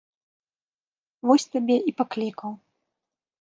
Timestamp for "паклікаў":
2.01-2.51